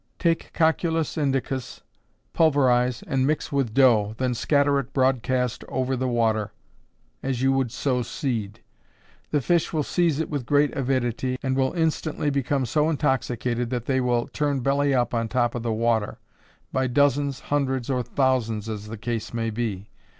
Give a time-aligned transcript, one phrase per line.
[0.17, 1.81] _Take Cocculus Indicus,
[2.33, 6.51] pulverize and mix with dough, then scatter it broadcast over the water,
[7.21, 8.61] as you would sow seed.
[9.29, 13.85] The fish will seize it with great avidity, and will instantly become so intoxicated that
[13.85, 16.17] they will turn belly up on top of the water,
[16.73, 19.91] by dozens, hundreds, or thousands, as the case may be.